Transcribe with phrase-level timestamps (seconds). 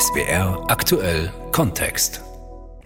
[0.00, 2.22] SBR aktuell Kontext.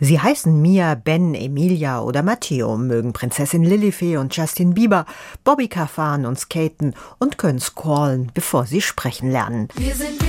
[0.01, 5.07] Sie heißen Mia, Ben, Emilia oder Matteo, mögen Prinzessin Lilifee und Justin Bieber,
[5.45, 9.69] Bobbycar fahren und skaten und können scrollen, bevor sie sprechen lernen.
[9.77, 10.24] Wir sind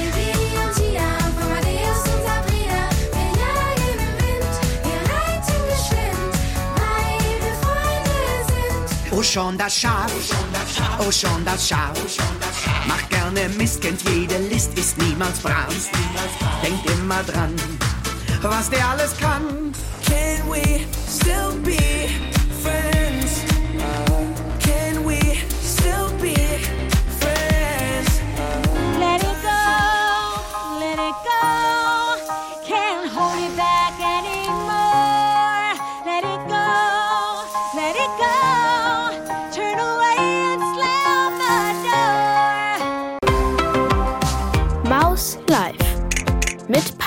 [9.18, 10.12] Oh schon das Schaf,
[11.00, 11.98] oh schon das Schaf,
[12.86, 15.74] macht gerne Mist, kennt jede List, ist niemals brav.
[16.62, 17.56] Denkt immer dran,
[18.42, 19.74] was der alles kann.
[20.06, 20.86] Can we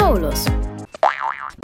[0.09, 0.47] Paulus.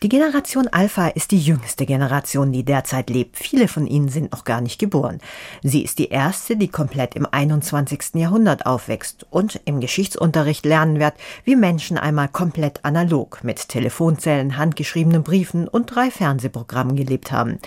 [0.03, 3.39] Die Generation Alpha ist die jüngste Generation, die derzeit lebt.
[3.39, 5.19] Viele von ihnen sind noch gar nicht geboren.
[5.63, 8.17] Sie ist die erste, die komplett im 21.
[8.17, 15.23] Jahrhundert aufwächst und im Geschichtsunterricht lernen wird, wie Menschen einmal komplett analog mit Telefonzellen, handgeschriebenen
[15.23, 17.61] Briefen und drei Fernsehprogrammen gelebt haben.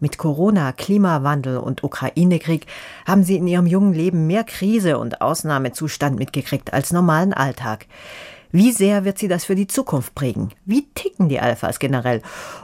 [0.00, 2.66] Mit Corona, Klimawandel und Ukraine-Krieg
[3.06, 7.86] haben sie in ihrem jungen Leben mehr Krise und Ausnahmezustand mitgekriegt als normalen Alltag.
[8.54, 10.50] Wie sehr wird sie das für die Zukunft prägen?
[10.66, 12.20] Wie ticken die Alphas generell?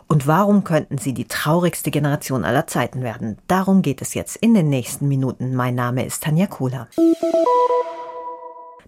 [0.06, 3.38] Und warum könnten sie die traurigste Generation aller Zeiten werden?
[3.46, 5.54] Darum geht es jetzt in den nächsten Minuten.
[5.54, 6.88] Mein Name ist Tanja Kohler.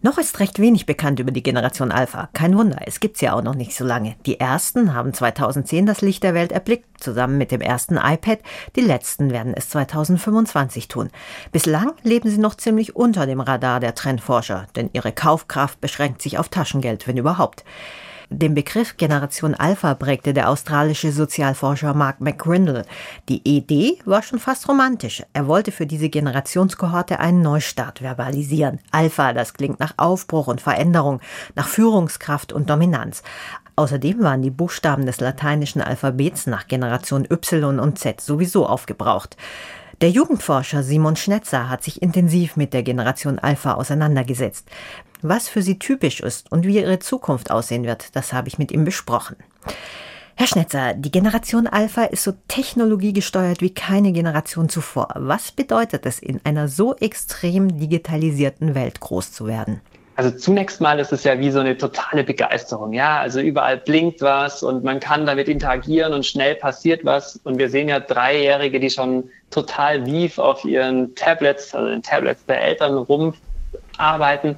[0.03, 2.31] Noch ist recht wenig bekannt über die Generation Alpha.
[2.33, 4.17] Kein Wunder, es gibt sie ja auch noch nicht so lange.
[4.25, 8.39] Die ersten haben 2010 das Licht der Welt erblickt, zusammen mit dem ersten iPad.
[8.77, 11.11] Die letzten werden es 2025 tun.
[11.53, 16.39] Bislang leben sie noch ziemlich unter dem Radar der Trendforscher, denn ihre Kaufkraft beschränkt sich
[16.39, 17.63] auf Taschengeld, wenn überhaupt.
[18.33, 22.85] Den Begriff Generation Alpha prägte der australische Sozialforscher Mark McGrindle.
[23.29, 25.25] Die Idee war schon fast romantisch.
[25.33, 28.79] Er wollte für diese Generationskohorte einen Neustart verbalisieren.
[28.93, 31.21] Alpha, das klingt nach Aufbruch und Veränderung,
[31.57, 33.25] nach Führungskraft und Dominanz.
[33.75, 39.37] Außerdem waren die Buchstaben des lateinischen Alphabets nach Generation Y und Z sowieso aufgebraucht.
[40.03, 44.69] Der Jugendforscher Simon Schnetzer hat sich intensiv mit der Generation Alpha auseinandergesetzt.
[45.23, 48.73] Was für sie typisch ist und wie ihre Zukunft aussehen wird, das habe ich mit
[48.73, 49.37] ihm besprochen.
[50.37, 55.09] Herr Schnetzer, die Generation Alpha ist so technologiegesteuert wie keine Generation zuvor.
[55.15, 59.83] Was bedeutet es, in einer so extrem digitalisierten Welt groß zu werden?
[60.17, 62.93] Also zunächst mal ist es ja wie so eine totale Begeisterung.
[62.93, 67.41] Ja, also überall blinkt was und man kann damit interagieren und schnell passiert was.
[67.45, 72.45] Und wir sehen ja Dreijährige, die schon total wief auf ihren Tablets, also den Tablets
[72.47, 74.57] der Eltern rumarbeiten.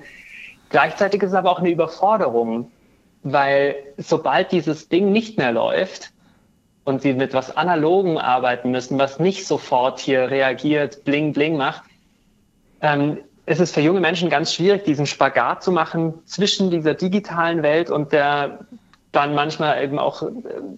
[0.73, 2.73] Gleichzeitig ist es aber auch eine Überforderung,
[3.23, 6.13] weil sobald dieses Ding nicht mehr läuft
[6.85, 11.83] und sie mit was Analogen arbeiten müssen, was nicht sofort hier reagiert, bling, bling macht,
[12.81, 17.63] ähm, ist es für junge Menschen ganz schwierig, diesen Spagat zu machen zwischen dieser digitalen
[17.63, 18.61] Welt und der
[19.13, 20.29] dann manchmal eben auch äh,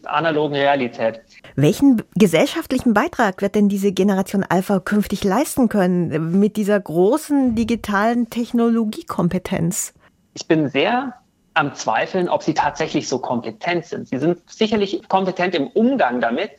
[0.05, 1.21] analogen Realität.
[1.55, 8.29] Welchen gesellschaftlichen Beitrag wird denn diese Generation Alpha künftig leisten können mit dieser großen digitalen
[8.31, 9.95] Technologiekompetenz?
[10.35, 11.15] Ich bin sehr
[11.55, 14.09] am Zweifeln, ob sie tatsächlich so kompetent sind.
[14.09, 16.51] Sie sind sicherlich kompetent im Umgang damit,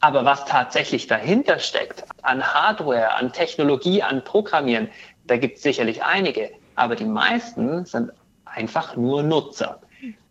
[0.00, 4.88] aber was tatsächlich dahinter steckt, an Hardware, an Technologie, an Programmieren,
[5.26, 8.10] da gibt es sicherlich einige, aber die meisten sind
[8.46, 9.80] einfach nur Nutzer.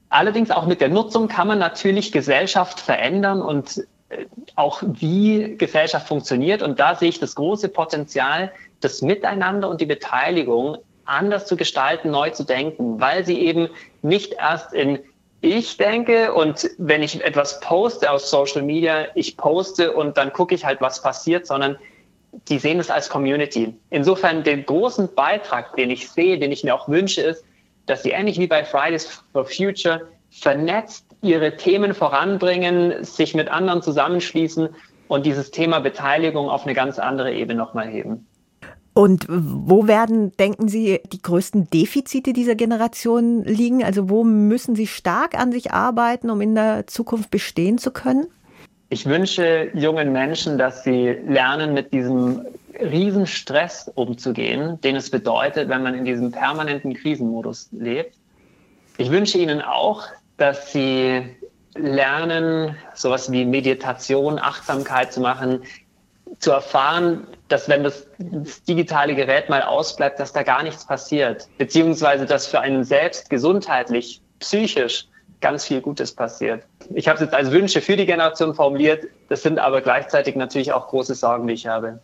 [0.10, 4.26] Allerdings auch mit der Nutzung kann man natürlich Gesellschaft verändern und äh,
[4.56, 6.62] auch wie Gesellschaft funktioniert.
[6.62, 12.12] Und da sehe ich das große Potenzial, das Miteinander und die Beteiligung anders zu gestalten,
[12.12, 13.70] neu zu denken, weil sie eben
[14.02, 15.00] nicht erst in
[15.42, 20.54] ich denke und wenn ich etwas poste aus Social Media, ich poste und dann gucke
[20.54, 21.78] ich halt, was passiert, sondern
[22.50, 23.74] die sehen es als Community.
[23.90, 27.46] Insofern den großen Beitrag, den ich sehe, den ich mir auch wünsche, ist,
[27.90, 33.82] dass sie ähnlich wie bei Fridays for Future vernetzt ihre Themen voranbringen, sich mit anderen
[33.82, 34.70] zusammenschließen
[35.08, 38.26] und dieses Thema Beteiligung auf eine ganz andere Ebene nochmal heben.
[38.94, 43.84] Und wo werden, denken Sie, die größten Defizite dieser Generation liegen?
[43.84, 48.28] Also wo müssen Sie stark an sich arbeiten, um in der Zukunft bestehen zu können?
[48.90, 52.42] Ich wünsche jungen Menschen, dass sie lernen, mit diesem
[52.80, 58.16] Riesenstress umzugehen, den es bedeutet, wenn man in diesem permanenten Krisenmodus lebt.
[58.98, 60.04] Ich wünsche ihnen auch,
[60.38, 61.24] dass sie
[61.76, 65.62] lernen, sowas wie Meditation, Achtsamkeit zu machen,
[66.40, 71.48] zu erfahren, dass wenn das, das, digitale Gerät mal ausbleibt, dass da gar nichts passiert,
[71.58, 75.08] beziehungsweise dass für einen selbst gesundheitlich, psychisch
[75.42, 76.64] ganz viel Gutes passiert.
[76.94, 79.06] Ich habe es jetzt als Wünsche für die Generation formuliert.
[79.30, 82.00] Das sind aber gleichzeitig natürlich auch große Sorgen, die ich habe.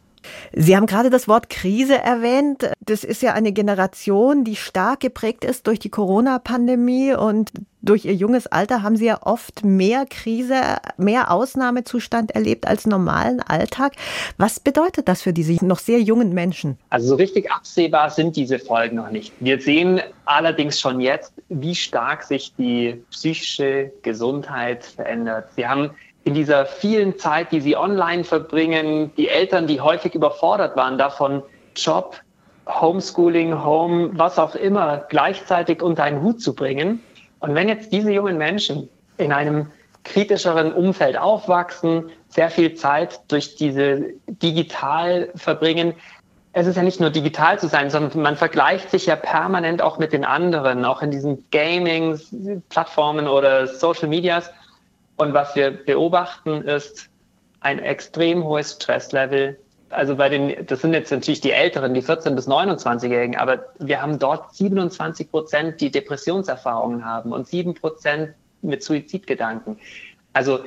[0.54, 2.70] Sie haben gerade das Wort Krise erwähnt.
[2.80, 7.52] Das ist ja eine Generation, die stark geprägt ist durch die Corona-Pandemie und
[7.86, 10.56] durch ihr junges Alter haben sie ja oft mehr Krise,
[10.98, 13.94] mehr Ausnahmezustand erlebt als normalen Alltag.
[14.38, 16.80] Was bedeutet das für diese noch sehr jungen Menschen?
[16.90, 19.34] Also so richtig absehbar sind diese Folgen noch nicht.
[19.40, 25.50] Wir sehen allerdings schon jetzt, wie stark sich die psychische Gesundheit verändert.
[25.56, 25.92] Sie haben
[26.26, 31.44] in dieser vielen Zeit, die sie online verbringen, die Eltern, die häufig überfordert waren davon,
[31.76, 32.20] Job,
[32.68, 37.00] Homeschooling, Home, was auch immer, gleichzeitig unter einen Hut zu bringen.
[37.40, 39.68] Und wenn jetzt diese jungen Menschen in einem
[40.04, 45.94] kritischeren Umfeld aufwachsen, sehr viel Zeit durch diese digital verbringen,
[46.54, 50.00] es ist ja nicht nur digital zu sein, sondern man vergleicht sich ja permanent auch
[50.00, 54.50] mit den anderen, auch in diesen Gaming-Plattformen oder Social Medias.
[55.18, 57.10] Und was wir beobachten, ist
[57.62, 59.60] ein extrem hohes Stresslevel.
[59.90, 64.02] Also bei den, das sind jetzt natürlich die Älteren, die 14- bis 29-Jährigen, aber wir
[64.02, 69.80] haben dort 27 Prozent, die Depressionserfahrungen haben und 7 Prozent mit Suizidgedanken.
[70.34, 70.60] Also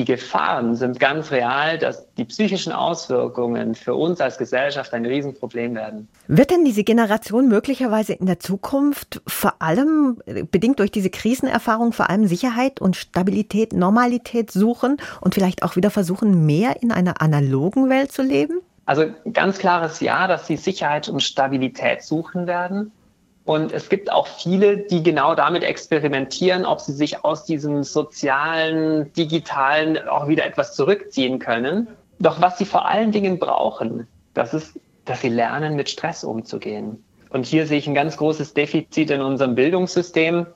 [0.00, 5.74] die Gefahren sind ganz real, dass die psychischen Auswirkungen für uns als Gesellschaft ein Riesenproblem
[5.74, 6.08] werden.
[6.26, 11.92] Wird denn diese Generation möglicherweise in der Zukunft vor allem, äh, bedingt durch diese Krisenerfahrung,
[11.92, 17.20] vor allem Sicherheit und Stabilität, Normalität suchen und vielleicht auch wieder versuchen, mehr in einer
[17.20, 18.62] analogen Welt zu leben?
[18.86, 19.04] Also
[19.34, 22.90] ganz klares Ja, dass sie Sicherheit und Stabilität suchen werden.
[23.44, 29.12] Und es gibt auch viele, die genau damit experimentieren, ob sie sich aus diesem sozialen,
[29.14, 31.88] digitalen auch wieder etwas zurückziehen können.
[32.18, 37.02] Doch was sie vor allen Dingen brauchen, das ist, dass sie lernen, mit Stress umzugehen.
[37.30, 40.46] Und hier sehe ich ein ganz großes Defizit in unserem Bildungssystem.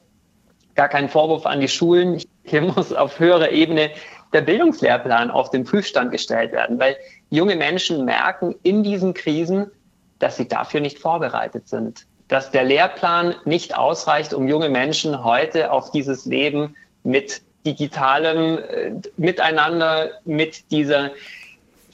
[0.75, 2.21] Gar kein Vorwurf an die Schulen.
[2.45, 3.91] Hier muss auf höherer Ebene
[4.33, 6.97] der Bildungslehrplan auf den Prüfstand gestellt werden, weil
[7.31, 9.71] junge Menschen merken in diesen Krisen,
[10.19, 15.71] dass sie dafür nicht vorbereitet sind dass der Lehrplan nicht ausreicht, um junge Menschen heute
[15.71, 21.11] auf dieses Leben mit digitalem äh, Miteinander, mit dieser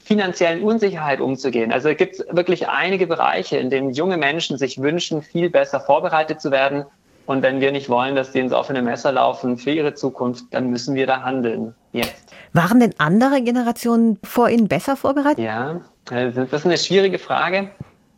[0.03, 1.71] finanziellen Unsicherheit umzugehen.
[1.71, 6.41] Also es gibt wirklich einige Bereiche, in denen junge Menschen sich wünschen, viel besser vorbereitet
[6.41, 6.85] zu werden.
[7.27, 10.69] Und wenn wir nicht wollen, dass die ins offene Messer laufen für ihre Zukunft, dann
[10.69, 11.75] müssen wir da handeln.
[11.93, 12.33] Jetzt.
[12.51, 15.39] Waren denn andere Generationen vor Ihnen besser vorbereitet?
[15.39, 17.69] Ja, das ist eine schwierige Frage.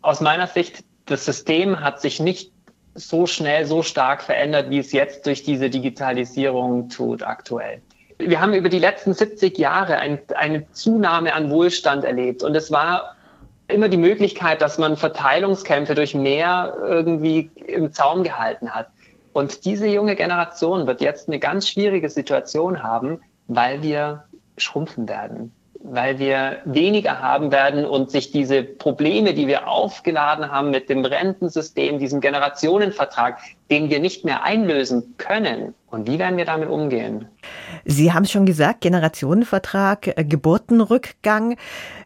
[0.01, 2.51] Aus meiner Sicht das System hat sich nicht
[2.95, 7.81] so schnell, so stark verändert, wie es jetzt durch diese Digitalisierung tut aktuell.
[8.19, 12.71] Wir haben über die letzten 70 Jahre ein, eine Zunahme an Wohlstand erlebt und es
[12.71, 13.15] war
[13.67, 18.89] immer die Möglichkeit, dass man Verteilungskämpfe durch mehr irgendwie im Zaum gehalten hat.
[19.33, 24.25] Und diese junge Generation wird jetzt eine ganz schwierige Situation haben, weil wir
[24.57, 25.51] schrumpfen werden
[25.83, 31.03] weil wir weniger haben werden und sich diese Probleme, die wir aufgeladen haben mit dem
[31.03, 33.39] Rentensystem, diesem Generationenvertrag,
[33.69, 35.74] den wir nicht mehr einlösen können.
[35.91, 37.27] Und wie werden wir damit umgehen?
[37.85, 41.57] Sie haben es schon gesagt, Generationenvertrag, äh, Geburtenrückgang.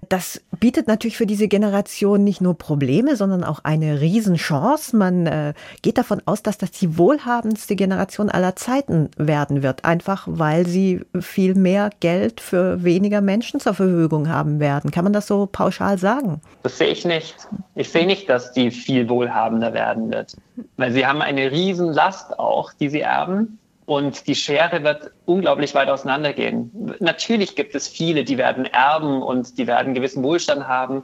[0.09, 4.95] Das bietet natürlich für diese Generation nicht nur Probleme, sondern auch eine Riesenchance.
[4.95, 10.27] Man äh, geht davon aus, dass das die wohlhabendste Generation aller Zeiten werden wird, einfach
[10.29, 14.92] weil sie viel mehr Geld für weniger Menschen zur Verfügung haben werden.
[14.92, 16.42] Kann man das so pauschal sagen?
[16.63, 17.35] Das sehe ich nicht.
[17.75, 20.35] Ich sehe nicht, dass die viel wohlhabender werden wird,
[20.77, 23.59] weil sie haben eine Riesenlast auch, die sie erben.
[23.87, 26.94] Und die Schere wird unglaublich weit auseinandergehen.
[26.99, 31.03] Natürlich gibt es viele, die werden erben und die werden gewissen Wohlstand haben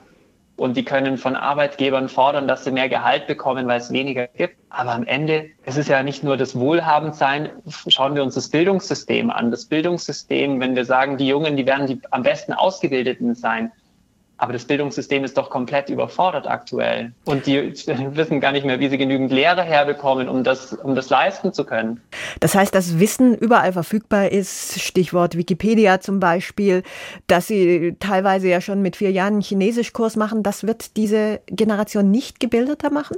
[0.57, 4.57] und die können von Arbeitgebern fordern, dass sie mehr Gehalt bekommen, weil es weniger gibt.
[4.69, 7.51] Aber am Ende es ist ja nicht nur das Wohlhabendsein.
[7.87, 9.49] Schauen wir uns das Bildungssystem an.
[9.49, 13.71] Das Bildungssystem, wenn wir sagen, die Jungen, die werden die am besten Ausgebildeten sein,
[14.37, 17.13] aber das Bildungssystem ist doch komplett überfordert aktuell.
[17.25, 17.73] Und die
[18.15, 21.65] wissen gar nicht mehr, wie sie genügend Lehrer herbekommen, um das, um das leisten zu
[21.65, 22.01] können.
[22.39, 26.83] Das heißt, dass Wissen überall verfügbar ist, Stichwort Wikipedia zum Beispiel,
[27.27, 32.11] dass sie teilweise ja schon mit vier Jahren einen Chinesischkurs machen, das wird diese Generation
[32.11, 33.17] nicht gebildeter machen?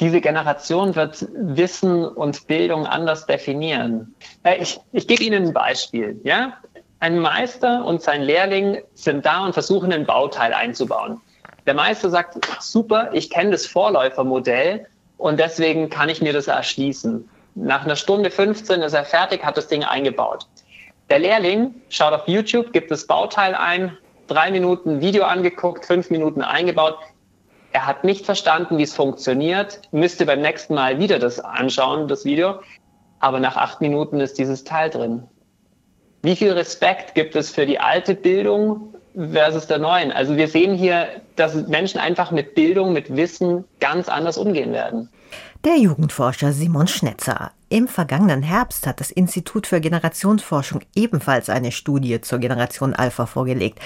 [0.00, 4.14] Diese Generation wird Wissen und Bildung anders definieren.
[4.42, 6.20] Äh, Ich, ich gebe Ihnen ein Beispiel.
[6.24, 6.54] Ja?
[7.02, 11.20] Ein Meister und sein Lehrling sind da und versuchen, ein Bauteil einzubauen.
[11.66, 14.86] Der Meister sagt, super, ich kenne das Vorläufermodell
[15.18, 17.28] und deswegen kann ich mir das erschließen.
[17.56, 20.46] Nach einer Stunde 15 ist er fertig, hat das Ding eingebaut.
[21.10, 26.42] Der Lehrling schaut auf YouTube, gibt das Bauteil ein, drei Minuten Video angeguckt, fünf Minuten
[26.42, 26.98] eingebaut.
[27.72, 32.24] Er hat nicht verstanden, wie es funktioniert, müsste beim nächsten Mal wieder das anschauen, das
[32.24, 32.60] Video.
[33.18, 35.28] aber nach acht Minuten ist dieses Teil drin.
[36.22, 40.12] Wie viel Respekt gibt es für die alte Bildung versus der neuen?
[40.12, 45.08] Also wir sehen hier, dass Menschen einfach mit Bildung, mit Wissen ganz anders umgehen werden.
[45.64, 47.52] Der Jugendforscher Simon Schnetzer.
[47.72, 53.78] Im vergangenen Herbst hat das Institut für Generationsforschung ebenfalls eine Studie zur Generation Alpha vorgelegt.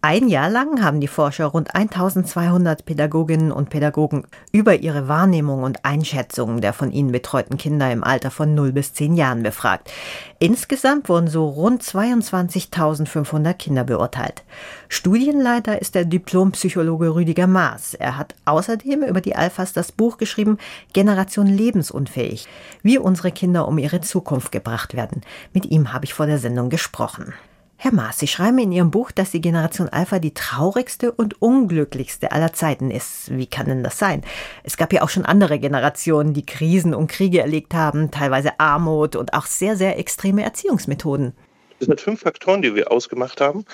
[0.00, 5.84] Ein Jahr lang haben die Forscher rund 1200 Pädagoginnen und Pädagogen über ihre Wahrnehmung und
[5.84, 9.92] Einschätzungen der von ihnen betreuten Kinder im Alter von 0 bis 10 Jahren befragt.
[10.40, 14.42] Insgesamt wurden so rund 22.500 Kinder beurteilt.
[14.88, 17.94] Studienleiter ist der Diplompsychologe Rüdiger Maas.
[17.94, 20.58] Er hat außerdem über die Alphas das Buch geschrieben
[20.92, 22.46] Generation lebensunfähig,
[22.82, 25.22] wie unsere Kinder um ihre Zukunft gebracht werden.
[25.52, 27.34] Mit ihm habe ich vor der Sendung gesprochen.
[27.80, 32.32] Herr Maas, Sie schreiben in Ihrem Buch, dass die Generation Alpha die traurigste und unglücklichste
[32.32, 33.30] aller Zeiten ist.
[33.30, 34.22] Wie kann denn das sein?
[34.64, 39.14] Es gab ja auch schon andere Generationen, die Krisen und Kriege erlegt haben, teilweise Armut
[39.14, 41.34] und auch sehr, sehr extreme Erziehungsmethoden.
[41.78, 43.64] Das sind fünf Faktoren, die wir ausgemacht haben.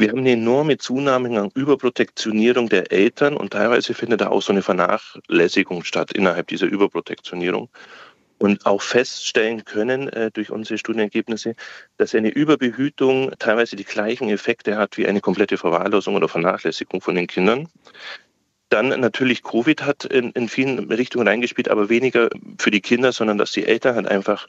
[0.00, 4.52] Wir haben eine enorme Zunahme an Überprotektionierung der Eltern und teilweise findet da auch so
[4.52, 7.68] eine Vernachlässigung statt innerhalb dieser Überprotektionierung.
[8.38, 11.56] Und auch feststellen können äh, durch unsere Studienergebnisse,
[11.96, 17.16] dass eine Überbehütung teilweise die gleichen Effekte hat wie eine komplette Verwahrlosung oder Vernachlässigung von
[17.16, 17.66] den Kindern.
[18.68, 23.36] Dann natürlich Covid hat in, in vielen Richtungen reingespielt, aber weniger für die Kinder, sondern
[23.36, 24.46] dass die Eltern halt einfach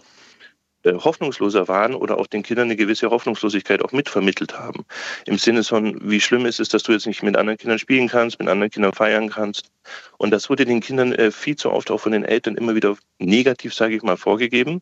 [0.85, 4.85] hoffnungsloser waren oder auch den Kindern eine gewisse Hoffnungslosigkeit auch mitvermittelt haben.
[5.25, 8.07] Im Sinne von, wie schlimm ist es, dass du jetzt nicht mit anderen Kindern spielen
[8.07, 9.71] kannst, mit anderen Kindern feiern kannst.
[10.17, 12.95] Und das wurde den Kindern äh, viel zu oft auch von den Eltern immer wieder
[13.17, 14.81] negativ, sage ich mal, vorgegeben.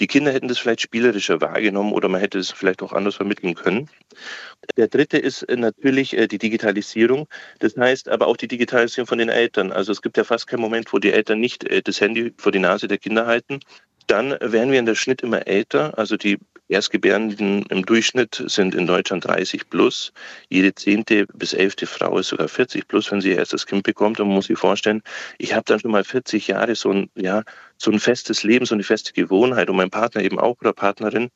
[0.00, 3.54] Die Kinder hätten das vielleicht spielerischer wahrgenommen oder man hätte es vielleicht auch anders vermitteln
[3.54, 3.90] können.
[4.76, 7.28] Der dritte ist äh, natürlich die Digitalisierung.
[7.58, 9.72] Das heißt aber auch die Digitalisierung von den Eltern.
[9.72, 12.58] Also es gibt ja fast keinen Moment, wo die Eltern nicht das Handy vor die
[12.58, 13.60] Nase der Kinder halten.
[14.06, 15.96] Dann werden wir in der Schnitt immer älter.
[15.98, 20.12] Also die Erstgebärenden im Durchschnitt sind in Deutschland 30 plus.
[20.48, 24.18] Jede zehnte bis elfte Frau ist sogar 40 plus, wenn sie ihr erstes Kind bekommt.
[24.18, 25.02] Und man muss sich vorstellen,
[25.38, 27.42] ich habe dann schon mal 40 Jahre so ein, ja,
[27.76, 31.30] so ein festes Leben, so eine feste Gewohnheit und mein Partner eben auch oder Partnerin.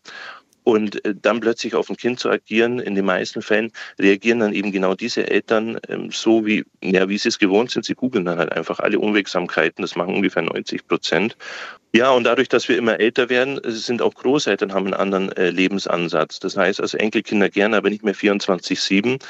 [0.68, 4.52] Und äh, dann plötzlich auf ein Kind zu agieren, in den meisten Fällen reagieren dann
[4.52, 7.86] eben genau diese Eltern ähm, so, wie, ja, wie sie es gewohnt sind.
[7.86, 9.80] Sie googeln dann halt einfach alle Unwegsamkeiten.
[9.80, 11.38] Das machen ungefähr 90 Prozent.
[11.94, 15.48] Ja, und dadurch, dass wir immer älter werden, sind auch Großeltern haben einen anderen äh,
[15.48, 16.38] Lebensansatz.
[16.38, 19.22] Das heißt also Enkelkinder gerne, aber nicht mehr 24-7.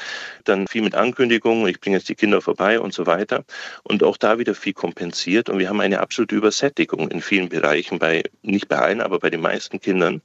[0.43, 3.45] Dann viel mit Ankündigungen, ich bringe jetzt die Kinder vorbei und so weiter.
[3.83, 5.47] Und auch da wieder viel kompensiert.
[5.47, 9.29] Und wir haben eine absolute Übersättigung in vielen Bereichen, bei, nicht bei allen, aber bei
[9.29, 10.21] den meisten Kindern.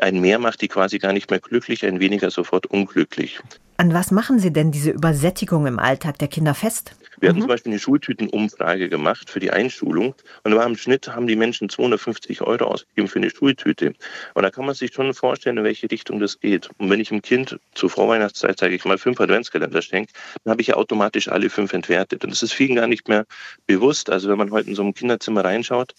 [0.00, 3.40] Ein Mehr macht die quasi gar nicht mehr glücklich, ein weniger sofort unglücklich.
[3.80, 6.96] An was machen Sie denn diese Übersättigung im Alltag der Kinder fest?
[7.20, 11.06] Wir hatten zum Beispiel eine Schultütenumfrage gemacht für die Einschulung und da war im Schnitt
[11.06, 13.94] haben die Menschen 250 Euro ausgegeben für eine Schultüte.
[14.34, 16.68] Und da kann man sich schon vorstellen, in welche Richtung das geht.
[16.78, 20.60] Und wenn ich einem Kind zur Vorweihnachtszeit, sage ich mal, fünf Adventskalender schenke, dann habe
[20.60, 22.24] ich ja automatisch alle fünf entwertet.
[22.24, 23.26] Und das ist vielen gar nicht mehr
[23.68, 24.10] bewusst.
[24.10, 25.94] Also wenn man heute in so ein Kinderzimmer reinschaut,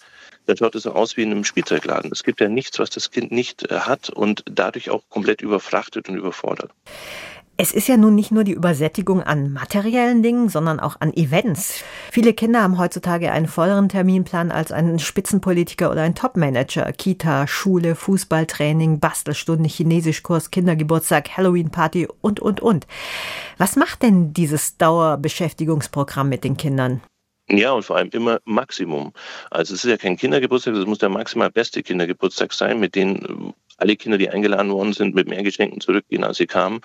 [0.47, 2.11] dann schaut es so aus wie in einem Spielzeugladen.
[2.11, 6.09] Es gibt ja nichts, was das Kind nicht äh, hat und dadurch auch komplett überfrachtet
[6.09, 6.71] und überfordert.
[7.61, 11.83] Es ist ja nun nicht nur die Übersättigung an materiellen Dingen, sondern auch an Events.
[12.09, 16.89] Viele Kinder haben heutzutage einen volleren Terminplan als ein Spitzenpolitiker oder ein Topmanager.
[16.93, 22.87] Kita, Schule, Fußballtraining, Bastelstunde, Chinesischkurs, Kindergeburtstag, Halloween-Party und, und, und.
[23.57, 27.01] Was macht denn dieses Dauerbeschäftigungsprogramm mit den Kindern?
[27.51, 29.11] Ja, und vor allem immer Maximum.
[29.49, 33.53] Also es ist ja kein Kindergeburtstag, es muss der maximal beste Kindergeburtstag sein, mit denen
[33.77, 36.81] alle Kinder, die eingeladen worden sind, mit mehr Geschenken zurückgehen, als sie kamen.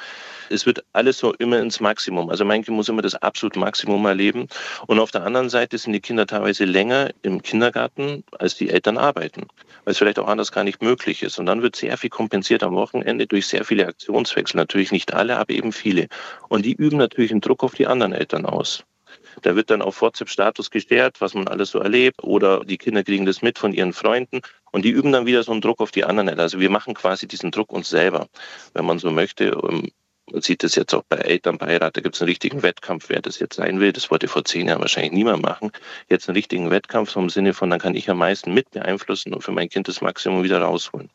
[0.49, 2.31] Es wird alles so immer ins Maximum.
[2.31, 4.49] Also mein Kind muss immer das absolute Maximum erleben.
[4.87, 8.97] Und auf der anderen Seite sind die Kinder teilweise länger im Kindergarten, als die Eltern
[8.97, 9.49] arbeiten,
[9.85, 11.39] weil es vielleicht auch anders gar nicht möglich ist.
[11.39, 14.57] Und dann wird sehr viel kompensiert am Wochenende durch sehr viele Aktionswechsel.
[14.57, 16.09] Natürlich nicht alle, aber eben viele.
[16.49, 18.85] Und die üben natürlich einen Druck auf die anderen Eltern aus.
[19.43, 22.23] Da wird dann auf WhatsApp-Status gestärkt, was man alles so erlebt.
[22.23, 24.41] Oder die Kinder kriegen das mit von ihren Freunden.
[24.73, 26.29] Und die üben dann wieder so einen Druck auf die anderen.
[26.41, 28.29] Also wir machen quasi diesen Druck uns selber,
[28.73, 29.57] wenn man so möchte.
[30.33, 33.39] Man sieht das jetzt auch bei Elternbeirat, da gibt es einen richtigen Wettkampf, wer das
[33.39, 33.93] jetzt sein will.
[33.93, 35.71] Das wollte vor zehn Jahren wahrscheinlich niemand machen.
[36.09, 39.43] Jetzt einen richtigen Wettkampf vom Sinne von, dann kann ich am meisten mit beeinflussen und
[39.43, 41.11] für mein Kind das Maximum wieder rausholen.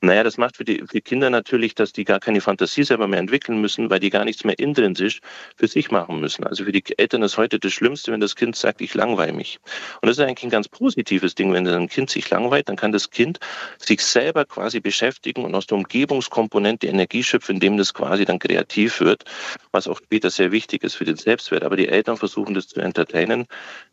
[0.00, 3.20] Naja, das macht für die für Kinder natürlich, dass die gar keine Fantasie selber mehr
[3.20, 5.20] entwickeln müssen, weil die gar nichts mehr intrinsisch
[5.56, 6.44] für sich machen müssen.
[6.44, 9.60] Also für die Eltern ist heute das Schlimmste, wenn das Kind sagt, ich langweile mich.
[10.02, 11.52] Und das ist eigentlich ein ganz positives Ding.
[11.52, 13.38] Wenn ein Kind sich langweilt, dann kann das Kind
[13.78, 19.00] sich selber quasi beschäftigen und aus der Umgebungskomponente Energie schöpfen, indem das quasi dann kreativ
[19.00, 19.24] wird,
[19.72, 21.62] was auch später sehr wichtig ist für den Selbstwert.
[21.64, 23.46] Aber die Eltern versuchen das zu entertainen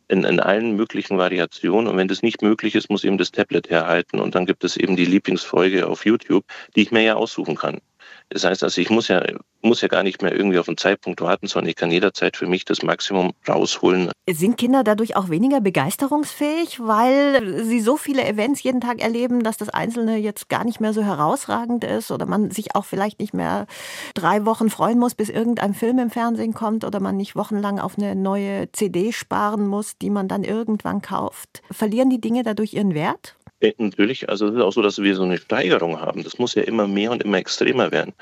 [0.07, 1.87] in, in allen möglichen Variationen.
[1.87, 4.19] Und wenn das nicht möglich ist, muss eben das Tablet herhalten.
[4.19, 6.45] Und dann gibt es eben die Lieblingsfolge auf YouTube,
[6.75, 7.79] die ich mir ja aussuchen kann.
[8.29, 9.23] Das heißt also, ich muss ja,
[9.61, 12.47] muss ja gar nicht mehr irgendwie auf einen Zeitpunkt warten, sondern ich kann jederzeit für
[12.47, 14.11] mich das Maximum rausholen.
[14.29, 19.57] Sind Kinder dadurch auch weniger begeisterungsfähig, weil sie so viele Events jeden Tag erleben, dass
[19.57, 23.33] das Einzelne jetzt gar nicht mehr so herausragend ist oder man sich auch vielleicht nicht
[23.33, 23.67] mehr
[24.15, 27.97] drei Wochen freuen muss, bis irgendein Film im Fernsehen kommt oder man nicht wochenlang auf
[27.97, 31.61] eine neue CD sparen muss, die man dann irgendwann kauft?
[31.69, 33.35] Verlieren die Dinge dadurch ihren Wert?
[33.77, 36.23] Natürlich, also es ist auch so, dass wir so eine Steigerung haben.
[36.23, 38.13] Das muss ja immer mehr und immer extremer werden.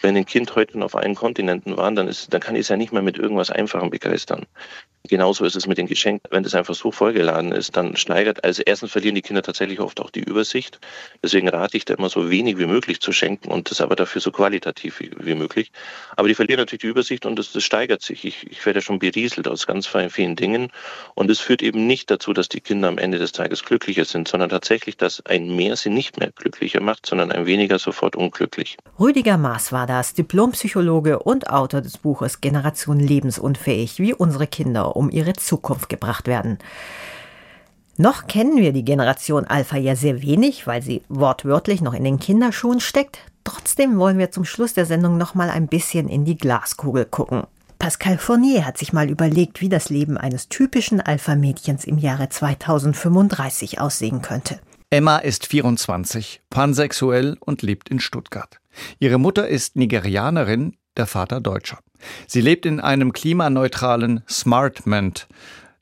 [0.00, 2.76] Wenn ein Kind heute auf allen Kontinenten war, dann, ist, dann kann ich es ja
[2.76, 4.46] nicht mehr mit irgendwas Einfachem begeistern.
[5.08, 6.28] Genauso ist es mit den Geschenken.
[6.30, 10.00] Wenn das einfach so vollgeladen ist, dann steigert, also erstens verlieren die Kinder tatsächlich oft
[10.00, 10.80] auch die Übersicht.
[11.22, 14.20] Deswegen rate ich da immer so wenig wie möglich zu schenken und das aber dafür
[14.20, 15.72] so qualitativ wie, wie möglich.
[16.16, 18.24] Aber die verlieren natürlich die Übersicht und das, das steigert sich.
[18.24, 20.70] Ich, ich werde schon berieselt aus ganz vielen Dingen
[21.14, 24.28] und es führt eben nicht dazu, dass die Kinder am Ende des Tages glücklicher sind,
[24.28, 28.76] sondern tatsächlich, dass ein Mehr sie nicht mehr glücklicher macht, sondern ein weniger sofort unglücklich.
[28.98, 35.10] Rüdiger Maas war das, Diplompsychologe und Autor des Buches Generation lebensunfähig, wie unsere Kinder um
[35.10, 36.58] ihre Zukunft gebracht werden.
[37.96, 42.20] Noch kennen wir die Generation Alpha ja sehr wenig, weil sie wortwörtlich noch in den
[42.20, 43.18] Kinderschuhen steckt.
[43.42, 47.42] Trotzdem wollen wir zum Schluss der Sendung noch mal ein bisschen in die Glaskugel gucken.
[47.80, 53.80] Pascal Fournier hat sich mal überlegt, wie das Leben eines typischen Alpha-Mädchens im Jahre 2035
[53.80, 54.60] aussehen könnte.
[54.90, 58.58] Emma ist 24, pansexuell und lebt in Stuttgart.
[58.98, 61.80] Ihre Mutter ist Nigerianerin, der Vater Deutscher.
[62.26, 65.28] Sie lebt in einem klimaneutralen Smartment.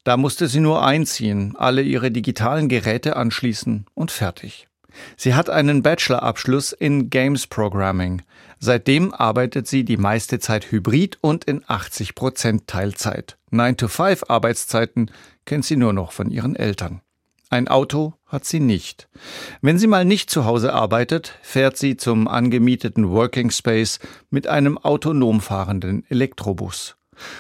[0.03, 4.67] Da musste sie nur einziehen, alle ihre digitalen Geräte anschließen und fertig.
[5.17, 8.23] Sie hat einen Bachelorabschluss in Games Programming.
[8.59, 13.37] Seitdem arbeitet sie die meiste Zeit hybrid und in 80 Prozent Teilzeit.
[13.53, 15.13] 9-to-5 Arbeitszeiten
[15.45, 17.03] kennt sie nur noch von ihren Eltern.
[17.49, 19.09] Ein Auto hat sie nicht.
[19.63, 24.79] Wenn sie mal nicht zu Hause arbeitet, fährt sie zum angemieteten Working Space mit einem
[24.79, 26.97] autonom fahrenden Elektrobus.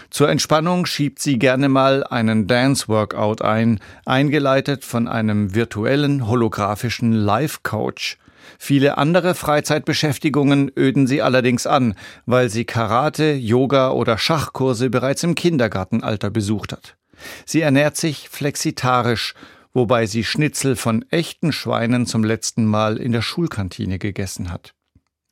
[0.08, 8.18] Zur Entspannung schiebt sie gerne mal einen Dance-Workout ein, eingeleitet von einem virtuellen holographischen Life-Coach.
[8.58, 11.94] Viele andere Freizeitbeschäftigungen öden sie allerdings an,
[12.26, 16.96] weil sie Karate, Yoga oder Schachkurse bereits im Kindergartenalter besucht hat.
[17.44, 19.34] Sie ernährt sich flexitarisch,
[19.76, 24.72] wobei sie Schnitzel von echten Schweinen zum letzten Mal in der Schulkantine gegessen hat.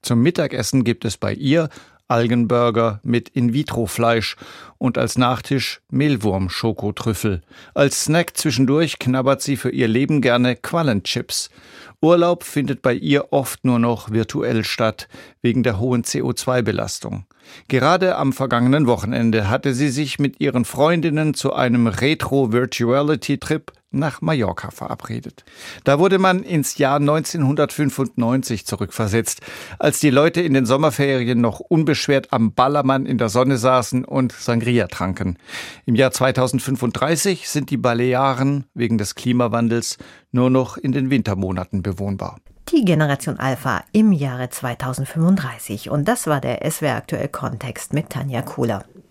[0.02, 1.70] Zum Mittagessen gibt es bei ihr
[2.08, 4.36] Algenburger mit In-vitro-Fleisch
[4.76, 7.40] und als Nachtisch Mehlwurm-Schokotrüffel.
[7.72, 11.48] Als Snack zwischendurch knabbert sie für ihr Leben gerne Quallenchips.
[12.02, 15.08] Urlaub findet bei ihr oft nur noch virtuell statt,
[15.40, 17.24] wegen der hohen CO2-Belastung.
[17.68, 24.70] Gerade am vergangenen Wochenende hatte sie sich mit ihren Freundinnen zu einem Retro-Virtuality-Trip nach Mallorca
[24.70, 25.44] verabredet.
[25.84, 29.40] Da wurde man ins Jahr 1995 zurückversetzt,
[29.78, 34.32] als die Leute in den Sommerferien noch unbeschwert am Ballermann in der Sonne saßen und
[34.32, 35.38] Sangria tranken.
[35.86, 39.98] Im Jahr 2035 sind die Balearen wegen des Klimawandels
[40.32, 42.38] nur noch in den Wintermonaten bewohnbar.
[42.72, 45.90] Die Generation Alpha im Jahre 2035.
[45.90, 48.84] Und das war der SWR aktuell Kontext mit Tanja Kohler.